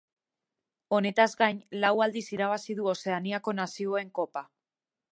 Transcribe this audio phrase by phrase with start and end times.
[0.99, 4.49] Honetaz gain lau aldiz irabazi du Ozeaniako Nazioen Kopa.